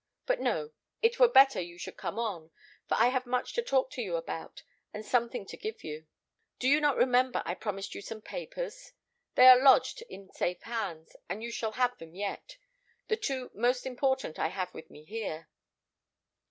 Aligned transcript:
But 0.25 0.39
no; 0.39 0.71
it 1.03 1.19
were 1.19 1.27
better 1.27 1.61
you 1.61 1.77
should 1.77 1.95
come 1.95 2.17
on, 2.17 2.49
for 2.87 2.95
I 2.97 3.09
have 3.09 3.27
much 3.27 3.53
to 3.53 3.61
talk 3.61 3.91
to 3.91 4.01
you 4.01 4.15
about, 4.15 4.63
and 4.91 5.05
something 5.05 5.45
to 5.45 5.55
give 5.55 5.83
you. 5.83 6.07
Do 6.57 6.67
you 6.67 6.81
not 6.81 6.97
remember 6.97 7.43
I 7.45 7.53
promised 7.53 7.93
you 7.93 8.01
some 8.01 8.19
papers? 8.19 8.93
They 9.35 9.47
are 9.47 9.61
lodged 9.61 10.01
in 10.09 10.31
safe 10.31 10.63
hands, 10.63 11.15
and 11.29 11.43
you 11.43 11.51
shall 11.51 11.73
have 11.73 11.99
them 11.99 12.15
yet. 12.15 12.57
The 13.09 13.15
two 13.17 13.51
most 13.53 13.85
important 13.85 14.39
I 14.39 14.47
have 14.47 14.73
with 14.73 14.89
me 14.89 15.03
here." 15.03 15.47